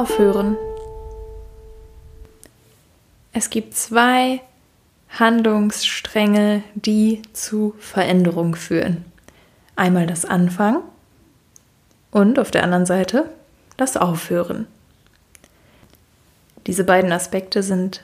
Aufhören. 0.00 0.56
Es 3.34 3.50
gibt 3.50 3.74
zwei 3.74 4.40
Handlungsstränge, 5.10 6.62
die 6.74 7.20
zu 7.34 7.74
Veränderung 7.78 8.56
führen. 8.56 9.04
Einmal 9.76 10.06
das 10.06 10.24
Anfangen 10.24 10.80
und 12.10 12.38
auf 12.38 12.50
der 12.50 12.64
anderen 12.64 12.86
Seite 12.86 13.26
das 13.76 13.98
Aufhören. 13.98 14.66
Diese 16.66 16.84
beiden 16.84 17.12
Aspekte 17.12 17.62
sind 17.62 18.02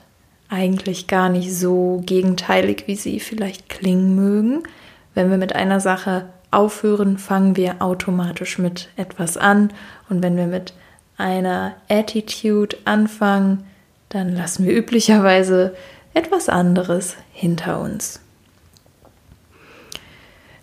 eigentlich 0.50 1.06
gar 1.06 1.30
nicht 1.30 1.50
so 1.54 2.02
gegenteilig, 2.04 2.84
wie 2.84 2.96
sie 2.96 3.20
vielleicht 3.20 3.70
klingen 3.70 4.14
mögen. 4.14 4.64
Wenn 5.14 5.30
wir 5.30 5.38
mit 5.38 5.54
einer 5.54 5.80
Sache 5.80 6.28
aufhören, 6.50 7.16
fangen 7.16 7.56
wir 7.56 7.80
automatisch 7.80 8.58
mit 8.58 8.90
etwas 8.98 9.38
an. 9.38 9.72
Und 10.10 10.22
wenn 10.22 10.36
wir 10.36 10.46
mit 10.46 10.74
einer 11.16 11.74
Attitude 11.88 12.76
anfangen, 12.84 13.64
dann 14.08 14.34
lassen 14.34 14.66
wir 14.66 14.76
üblicherweise 14.76 15.74
etwas 16.14 16.48
anderes 16.48 17.16
hinter 17.32 17.80
uns. 17.80 18.20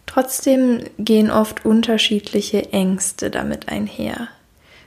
Trotzdem 0.05 0.83
gehen 0.99 1.31
oft 1.31 1.65
unterschiedliche 1.65 2.71
Ängste 2.71 3.31
damit 3.31 3.69
einher. 3.69 4.27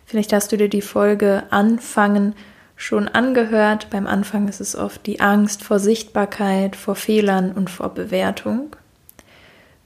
Vielleicht 0.04 0.32
hast 0.32 0.52
du 0.52 0.56
dir 0.56 0.68
die 0.68 0.82
Folge 0.82 1.42
Anfangen 1.50 2.34
schon 2.76 3.08
angehört. 3.08 3.88
Beim 3.90 4.06
Anfang 4.06 4.46
ist 4.46 4.60
es 4.60 4.76
oft 4.76 5.04
die 5.06 5.20
Angst 5.20 5.64
vor 5.64 5.80
Sichtbarkeit, 5.80 6.76
vor 6.76 6.94
Fehlern 6.94 7.50
und 7.52 7.70
vor 7.70 7.92
Bewertung. 7.92 8.76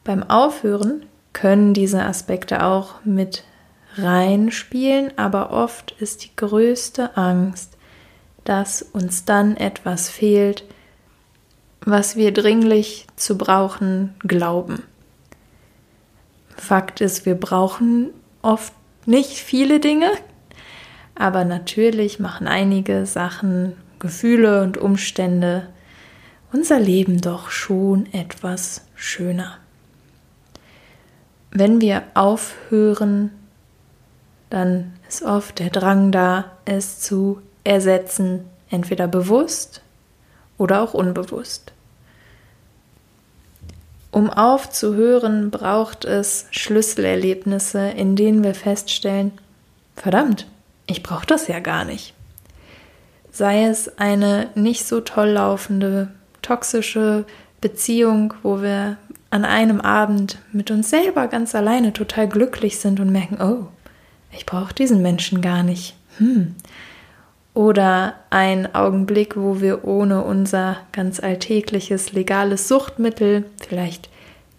Beim 0.05 0.23
Aufhören 0.23 1.07
können 1.33 1.73
diese 1.73 2.03
Aspekte 2.03 2.65
auch 2.65 2.97
mit 3.05 3.45
reinspielen, 3.97 5.17
aber 5.17 5.51
oft 5.51 5.93
ist 5.93 6.25
die 6.25 6.37
größte 6.37 7.17
Angst, 7.17 7.77
dass 8.45 8.83
uns 8.83 9.25
dann 9.25 9.57
etwas 9.57 10.09
fehlt, 10.09 10.65
was 11.83 12.17
wir 12.17 12.33
dringlich 12.33 13.07
zu 13.17 13.37
brauchen 13.37 14.15
glauben. 14.21 14.83
Fakt 16.57 17.01
ist, 17.01 17.27
wir 17.27 17.35
brauchen 17.35 18.11
oft 18.43 18.73
nicht 19.07 19.39
viele 19.39 19.81
Dinge, 19.81 20.11
aber 21.15 21.45
natürlich 21.45 22.19
machen 22.19 22.47
einige 22.47 23.07
Sachen, 23.07 23.75
Gefühle 23.99 24.63
und 24.63 24.79
Umstände 24.79 25.69
unser 26.53 26.81
Leben 26.81 27.21
doch 27.21 27.51
schon 27.51 28.13
etwas 28.13 28.87
schöner. 28.95 29.59
Wenn 31.51 31.81
wir 31.81 32.03
aufhören, 32.15 33.31
dann 34.51 34.93
ist 35.09 35.23
oft 35.23 35.59
der 35.59 35.71
Drang 35.71 36.13
da, 36.13 36.53
es 36.65 37.01
zu 37.01 37.41
ersetzen, 37.65 38.45
entweder 38.69 39.07
bewusst 39.07 39.81
oder 40.59 40.83
auch 40.83 40.95
unbewusst. 40.95 41.73
Um 44.11 44.29
aufzuhören, 44.29 45.51
braucht 45.51 46.05
es 46.05 46.47
Schlüsselerlebnisse, 46.51 47.91
in 47.91 48.17
denen 48.17 48.43
wir 48.43 48.55
feststellen, 48.55 49.33
verdammt, 49.95 50.47
ich 50.87 51.03
brauche 51.05 51.27
das 51.27 51.47
ja 51.47 51.61
gar 51.61 51.85
nicht. 51.85 52.15
Sei 53.31 53.65
es 53.65 53.99
eine 53.99 54.49
nicht 54.57 54.85
so 54.85 55.01
toll 55.01 55.29
laufende, 55.29 56.09
toxische 56.43 57.25
Beziehung, 57.61 58.35
wo 58.43 58.61
wir 58.61 58.97
an 59.31 59.45
einem 59.45 59.81
Abend 59.81 60.39
mit 60.51 60.73
uns 60.73 60.91
selber 60.91 61.29
ganz 61.29 61.55
alleine 61.55 61.93
total 61.93 62.27
glücklich 62.27 62.81
sind 62.81 62.99
und 62.99 63.13
merken, 63.13 63.41
oh, 63.41 63.69
ich 64.33 64.47
brauche 64.47 64.75
diesen 64.75 65.03
Menschen 65.03 65.41
gar 65.41 65.63
nicht. 65.63 65.95
Hm. 66.19 66.55
Oder 67.53 68.15
ein 68.31 68.75
Augenblick, 68.75 69.37
wo 69.37 69.61
wir 69.61 69.85
ohne 69.85 70.23
unser 70.23 70.77
ganz 70.93 71.21
alltägliches 71.21 72.13
legales 72.13 72.69
Suchtmittel, 72.69 73.45
vielleicht 73.61 74.09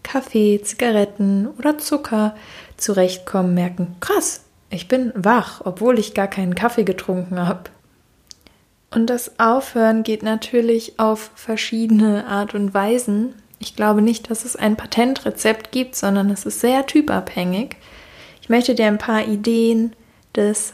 Kaffee, 0.03 0.62
Zigaretten 0.62 1.47
oder 1.57 1.78
Zucker, 1.78 2.35
zurechtkommen, 2.75 3.53
merken, 3.53 3.95
krass, 4.01 4.44
ich 4.69 4.88
bin 4.88 5.12
wach, 5.16 5.62
obwohl 5.63 6.00
ich 6.00 6.13
gar 6.13 6.28
keinen 6.28 6.56
Kaffee 6.56 6.84
getrunken 6.84 7.40
habe. 7.47 7.69
Und 8.90 9.09
das 9.09 9.40
Aufhören 9.40 10.03
geht 10.03 10.24
natürlich 10.24 11.00
auf 11.00 11.31
verschiedene 11.35 12.28
Art 12.28 12.53
und 12.56 12.74
Weisen. 12.74 13.35
Ich 13.59 13.75
glaube 13.75 14.01
nicht, 14.01 14.29
dass 14.29 14.44
es 14.44 14.56
ein 14.57 14.75
Patentrezept 14.75 15.72
gibt, 15.72 15.95
sondern 15.95 16.29
es 16.29 16.45
ist 16.45 16.59
sehr 16.59 16.85
typabhängig. 16.85 17.78
Möchte 18.51 18.75
dir 18.75 18.88
ein 18.88 18.97
paar 18.97 19.25
Ideen 19.29 19.94
des 20.35 20.73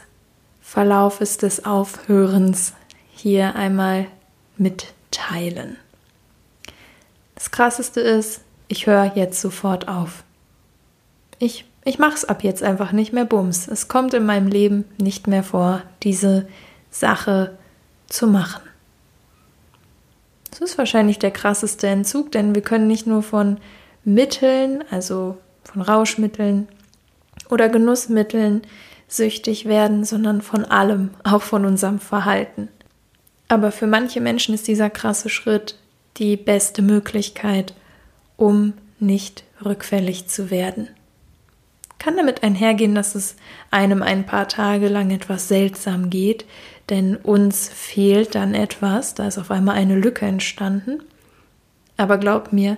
Verlaufes 0.60 1.38
des 1.38 1.64
Aufhörens 1.64 2.72
hier 3.12 3.54
einmal 3.54 4.08
mitteilen. 4.56 5.76
Das 7.36 7.52
Krasseste 7.52 8.00
ist, 8.00 8.40
ich 8.66 8.88
höre 8.88 9.12
jetzt 9.14 9.40
sofort 9.40 9.86
auf. 9.86 10.24
Ich 11.38 11.66
ich 11.84 12.00
mache 12.00 12.14
es 12.14 12.24
ab 12.24 12.42
jetzt 12.42 12.64
einfach 12.64 12.90
nicht 12.90 13.12
mehr 13.12 13.24
bums. 13.24 13.68
Es 13.68 13.86
kommt 13.86 14.12
in 14.12 14.26
meinem 14.26 14.48
Leben 14.48 14.84
nicht 15.00 15.28
mehr 15.28 15.44
vor, 15.44 15.84
diese 16.02 16.48
Sache 16.90 17.56
zu 18.08 18.26
machen. 18.26 18.62
Das 20.50 20.62
ist 20.62 20.78
wahrscheinlich 20.78 21.20
der 21.20 21.30
krasseste 21.30 21.86
Entzug, 21.86 22.32
denn 22.32 22.56
wir 22.56 22.62
können 22.62 22.88
nicht 22.88 23.06
nur 23.06 23.22
von 23.22 23.58
Mitteln, 24.02 24.82
also 24.90 25.38
von 25.62 25.80
Rauschmitteln 25.80 26.66
oder 27.50 27.68
Genussmitteln 27.68 28.62
süchtig 29.06 29.66
werden, 29.66 30.04
sondern 30.04 30.42
von 30.42 30.64
allem, 30.64 31.10
auch 31.24 31.42
von 31.42 31.64
unserem 31.64 31.98
Verhalten. 31.98 32.68
Aber 33.48 33.72
für 33.72 33.86
manche 33.86 34.20
Menschen 34.20 34.54
ist 34.54 34.68
dieser 34.68 34.90
krasse 34.90 35.28
Schritt 35.28 35.76
die 36.18 36.36
beste 36.36 36.82
Möglichkeit, 36.82 37.74
um 38.36 38.74
nicht 38.98 39.44
rückfällig 39.64 40.28
zu 40.28 40.50
werden 40.50 40.88
kann 41.98 42.16
damit 42.16 42.42
einhergehen, 42.42 42.94
dass 42.94 43.14
es 43.14 43.36
einem 43.70 44.02
ein 44.02 44.24
paar 44.24 44.48
Tage 44.48 44.88
lang 44.88 45.10
etwas 45.10 45.48
seltsam 45.48 46.10
geht, 46.10 46.46
denn 46.90 47.16
uns 47.16 47.68
fehlt 47.68 48.34
dann 48.34 48.54
etwas, 48.54 49.14
da 49.14 49.26
ist 49.26 49.38
auf 49.38 49.50
einmal 49.50 49.76
eine 49.76 49.96
Lücke 49.96 50.24
entstanden. 50.24 51.02
Aber 51.96 52.18
glaub 52.18 52.52
mir, 52.52 52.76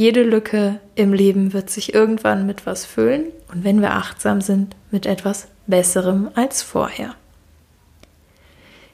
jede 0.00 0.22
Lücke 0.22 0.80
im 0.94 1.12
Leben 1.12 1.52
wird 1.52 1.68
sich 1.68 1.92
irgendwann 1.92 2.46
mit 2.46 2.64
was 2.64 2.86
füllen 2.86 3.24
und 3.52 3.64
wenn 3.64 3.82
wir 3.82 3.90
achtsam 3.90 4.40
sind, 4.40 4.74
mit 4.90 5.04
etwas 5.04 5.48
Besserem 5.66 6.30
als 6.34 6.62
vorher. 6.62 7.14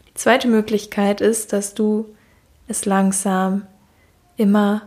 Die 0.08 0.14
zweite 0.14 0.48
Möglichkeit 0.48 1.20
ist, 1.20 1.52
dass 1.52 1.74
du 1.74 2.06
es 2.66 2.86
langsam 2.86 3.62
immer 4.36 4.82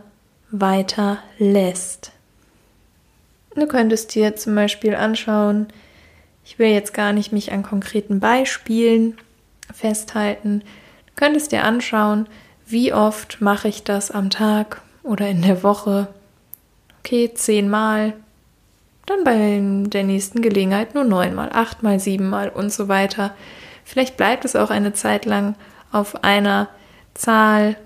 weiter 0.50 1.20
lässt. 1.38 2.12
Du 3.54 3.66
könntest 3.66 4.14
dir 4.14 4.36
zum 4.36 4.54
Beispiel 4.54 4.96
anschauen, 4.96 5.68
ich 6.44 6.58
will 6.58 6.68
jetzt 6.68 6.92
gar 6.92 7.14
nicht 7.14 7.32
mich 7.32 7.50
an 7.50 7.62
konkreten 7.62 8.20
Beispielen 8.20 9.16
festhalten. 9.72 10.60
Du 11.06 11.12
könntest 11.16 11.50
dir 11.50 11.64
anschauen, 11.64 12.26
wie 12.66 12.92
oft 12.92 13.40
mache 13.40 13.68
ich 13.68 13.84
das 13.84 14.10
am 14.10 14.28
Tag 14.28 14.82
oder 15.02 15.28
in 15.28 15.42
der 15.42 15.62
Woche. 15.62 16.08
Okay, 17.00 17.30
zehnmal. 17.34 18.14
Dann 19.06 19.24
bei 19.24 19.60
der 19.88 20.04
nächsten 20.04 20.42
Gelegenheit 20.42 20.94
nur 20.94 21.04
neunmal, 21.04 21.50
achtmal, 21.52 21.98
siebenmal 21.98 22.48
und 22.48 22.72
so 22.72 22.88
weiter. 22.88 23.34
Vielleicht 23.84 24.16
bleibt 24.16 24.44
es 24.44 24.54
auch 24.54 24.70
eine 24.70 24.92
Zeit 24.92 25.24
lang 25.24 25.56
auf 25.90 26.22
einer 26.22 26.68
Zahl 27.14 27.76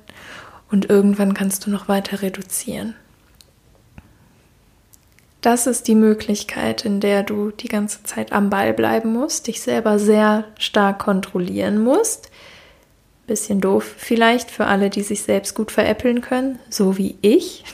und 0.70 0.90
irgendwann 0.90 1.34
kannst 1.34 1.66
du 1.66 1.70
noch 1.70 1.88
weiter 1.88 2.20
reduzieren. 2.20 2.94
Das 5.40 5.66
ist 5.66 5.88
die 5.88 5.94
Möglichkeit, 5.94 6.84
in 6.84 7.00
der 7.00 7.22
du 7.22 7.50
die 7.50 7.68
ganze 7.68 8.02
Zeit 8.02 8.32
am 8.32 8.48
Ball 8.48 8.72
bleiben 8.72 9.12
musst, 9.12 9.46
dich 9.46 9.60
selber 9.60 9.98
sehr 9.98 10.44
stark 10.58 10.98
kontrollieren 10.98 11.82
musst. 11.82 12.30
Bisschen 13.26 13.60
doof 13.60 13.94
vielleicht 13.96 14.50
für 14.50 14.66
alle, 14.66 14.90
die 14.90 15.02
sich 15.02 15.22
selbst 15.22 15.54
gut 15.54 15.70
veräppeln 15.72 16.20
können, 16.20 16.58
so 16.68 16.98
wie 16.98 17.16
ich. 17.22 17.64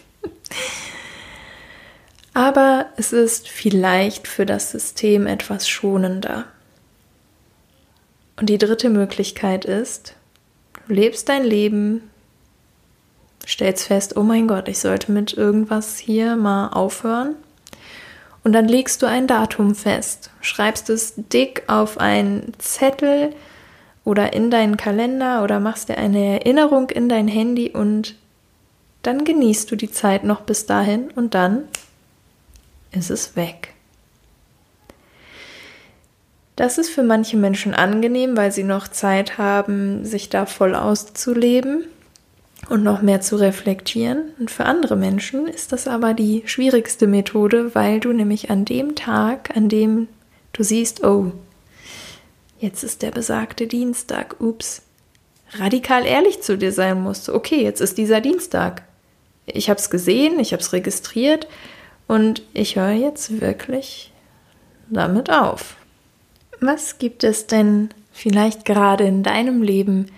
Aber 2.35 2.87
es 2.97 3.13
ist 3.13 3.49
vielleicht 3.49 4.29
für 4.29 4.47
das 4.47 4.71
System 4.71 5.27
etwas 5.27 5.69
schonender. 5.69 6.45
Und 8.37 8.49
die 8.49 8.59
dritte 8.59 8.89
Möglichkeit 8.89 9.65
ist, 9.65 10.15
du 10.87 10.95
lebst 10.95 11.29
dein 11.29 11.45
Leben, 11.45 12.09
stellst 13.47 13.87
fest, 13.87 14.17
oh 14.17 14.23
mein 14.23 14.47
Gott, 14.47 14.69
ich 14.69 14.79
sollte 14.79 15.13
mit 15.13 15.33
irgendwas 15.35 15.99
hier 15.99 16.37
mal 16.37 16.69
aufhören 16.69 17.35
und 18.45 18.53
dann 18.53 18.69
legst 18.69 19.03
du 19.03 19.07
ein 19.07 19.27
Datum 19.27 19.75
fest, 19.75 20.31
schreibst 20.41 20.89
es 20.89 21.15
dick 21.17 21.65
auf 21.67 21.99
einen 21.99 22.53
Zettel 22.59 23.35
oder 24.11 24.33
in 24.33 24.51
deinen 24.51 24.77
Kalender 24.77 25.45
oder 25.45 25.61
machst 25.61 25.89
dir 25.89 25.97
eine 25.97 26.41
Erinnerung 26.41 26.91
in 26.91 27.09
dein 27.09 27.29
Handy 27.29 27.71
und 27.71 28.17
dann 29.03 29.25
genießt 29.25 29.71
du 29.71 29.77
die 29.77 29.93
Zeit 29.93 30.25
noch 30.25 30.41
bis 30.41 30.67
dahin 30.67 31.13
und 31.15 31.35
dann 31.35 31.63
ist 32.91 33.09
es 33.09 33.37
weg. 33.37 33.73
Das 36.57 36.77
ist 36.77 36.91
für 36.91 37.05
manche 37.05 37.37
Menschen 37.37 37.73
angenehm, 37.73 38.37
weil 38.37 38.51
sie 38.51 38.65
noch 38.65 38.89
Zeit 38.89 39.39
haben, 39.39 40.05
sich 40.05 40.29
da 40.29 40.45
voll 40.45 40.75
auszuleben 40.75 41.85
und 42.69 42.83
noch 42.83 43.01
mehr 43.01 43.21
zu 43.21 43.37
reflektieren. 43.37 44.33
Und 44.41 44.51
für 44.51 44.67
andere 44.67 44.97
Menschen 44.97 45.47
ist 45.47 45.71
das 45.73 45.87
aber 45.87 46.15
die 46.15 46.43
schwierigste 46.47 47.07
Methode, 47.07 47.77
weil 47.77 48.01
du 48.01 48.13
nämlich 48.13 48.51
an 48.51 48.65
dem 48.65 48.97
Tag, 48.97 49.57
an 49.57 49.69
dem 49.69 50.09
du 50.53 50.65
siehst, 50.65 51.05
oh, 51.05 51.33
jetzt 52.61 52.85
ist 52.85 53.03
der 53.03 53.11
besagte 53.11 53.67
Dienstag, 53.67 54.37
ups, 54.41 54.83
radikal 55.55 56.07
ehrlich 56.07 56.43
zu 56.43 56.57
dir 56.57 56.73
sein 56.73 57.03
musst. 57.03 57.29
Okay, 57.29 57.63
jetzt 57.63 57.81
ist 57.81 57.99
dieser 57.99 58.21
Dienstag. 58.21 58.83
Ich 59.47 59.69
habe 59.69 59.81
es 59.81 59.91
gesehen, 59.91 60.39
ich 60.39 60.53
habe 60.53 60.63
es 60.63 60.73
registriert 60.73 61.49
und 62.07 62.43
ich 62.53 62.77
höre 62.77 62.93
jetzt 62.93 63.41
wirklich 63.41 64.13
damit 64.89 65.31
auf. 65.31 65.77
Was 66.61 66.99
gibt 66.99 67.25
es 67.25 67.47
denn 67.47 67.89
vielleicht 68.13 68.65
gerade 68.65 69.05
in 69.05 69.23
deinem 69.23 69.63
Leben, 69.63 70.13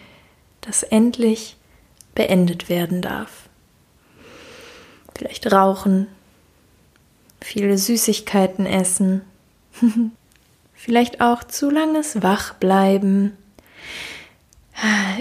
das 0.61 0.83
endlich 0.83 1.57
beendet 2.15 2.69
werden 2.69 3.01
darf? 3.01 3.49
Vielleicht 5.17 5.53
rauchen, 5.53 6.09
viele 7.41 7.79
Süßigkeiten 7.79 8.67
essen, 8.67 9.23
vielleicht 10.83 11.21
auch 11.21 11.45
zu 11.45 11.71
langes 11.71 12.23
Wachbleiben. 12.25 13.37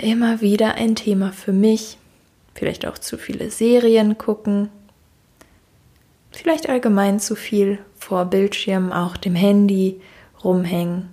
Immer 0.02 0.42
wieder 0.42 0.74
ein 0.74 0.96
Thema 0.96 1.32
für 1.32 1.54
mich. 1.54 2.00
Vielleicht 2.56 2.88
auch 2.88 2.98
zu 2.98 3.20
viele 3.20 3.52
Serien 3.52 4.18
gucken. 4.18 4.70
Vielleicht 6.32 6.68
allgemein 6.68 7.20
zu 7.20 7.36
viel 7.36 7.78
vor 7.96 8.26
Bildschirmen, 8.26 8.92
auch 8.92 9.18
dem 9.18 9.36
Handy 9.36 10.02
rumhängen. 10.44 11.10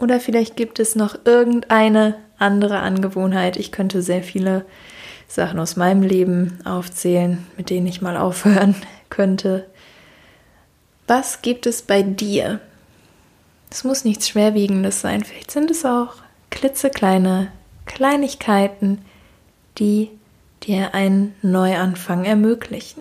Oder 0.00 0.18
vielleicht 0.18 0.56
gibt 0.56 0.80
es 0.80 0.96
noch 0.96 1.16
irgendeine 1.24 2.16
andere 2.38 2.80
Angewohnheit. 2.80 3.58
Ich 3.58 3.70
könnte 3.70 4.02
sehr 4.02 4.24
viele 4.24 4.66
Sachen 5.28 5.60
aus 5.60 5.76
meinem 5.76 6.02
Leben 6.02 6.58
aufzählen, 6.64 7.46
mit 7.56 7.70
denen 7.70 7.86
ich 7.86 8.02
mal 8.02 8.16
aufhören 8.16 8.74
könnte. 9.08 9.66
Was 11.06 11.42
gibt 11.42 11.66
es 11.66 11.82
bei 11.82 12.02
dir? 12.02 12.60
Es 13.70 13.84
muss 13.84 14.04
nichts 14.04 14.28
Schwerwiegendes 14.28 15.00
sein. 15.00 15.24
Vielleicht 15.24 15.50
sind 15.50 15.70
es 15.70 15.84
auch 15.84 16.14
klitzekleine 16.50 17.52
Kleinigkeiten, 17.84 19.02
die 19.78 20.10
dir 20.62 20.94
einen 20.94 21.34
Neuanfang 21.42 22.24
ermöglichen. 22.24 23.00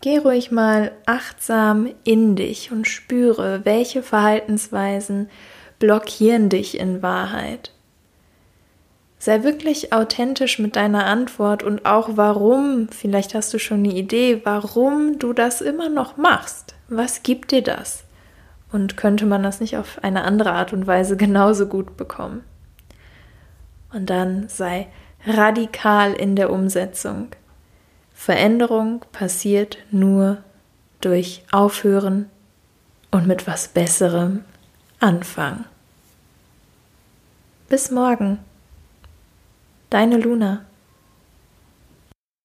Geh 0.00 0.16
ruhig 0.18 0.50
mal 0.50 0.92
achtsam 1.04 1.90
in 2.04 2.34
dich 2.34 2.72
und 2.72 2.88
spüre, 2.88 3.64
welche 3.64 4.02
Verhaltensweisen 4.02 5.28
blockieren 5.78 6.48
dich 6.48 6.78
in 6.78 7.02
Wahrheit. 7.02 7.72
Sei 9.18 9.42
wirklich 9.42 9.92
authentisch 9.92 10.58
mit 10.58 10.76
deiner 10.76 11.04
Antwort 11.04 11.62
und 11.62 11.84
auch 11.84 12.10
warum, 12.12 12.88
vielleicht 12.88 13.34
hast 13.34 13.52
du 13.52 13.58
schon 13.58 13.80
eine 13.80 13.94
Idee, 13.94 14.40
warum 14.44 15.18
du 15.18 15.34
das 15.34 15.60
immer 15.60 15.90
noch 15.90 16.16
machst. 16.16 16.74
Was 16.88 17.22
gibt 17.22 17.50
dir 17.50 17.62
das? 17.62 18.04
Und 18.72 18.96
könnte 18.96 19.26
man 19.26 19.42
das 19.42 19.60
nicht 19.60 19.76
auf 19.76 20.02
eine 20.02 20.24
andere 20.24 20.52
Art 20.52 20.72
und 20.72 20.86
Weise 20.86 21.16
genauso 21.16 21.66
gut 21.66 21.96
bekommen? 21.96 22.44
Und 23.92 24.10
dann 24.10 24.48
sei 24.48 24.86
radikal 25.26 26.12
in 26.12 26.36
der 26.36 26.50
Umsetzung. 26.50 27.28
Veränderung 28.14 29.04
passiert 29.12 29.78
nur 29.90 30.38
durch 31.00 31.42
Aufhören 31.50 32.30
und 33.10 33.26
mit 33.26 33.46
was 33.46 33.68
Besserem 33.68 34.44
anfangen. 35.00 35.64
Bis 37.68 37.90
morgen. 37.90 38.38
Deine 39.88 40.18
Luna. 40.18 40.64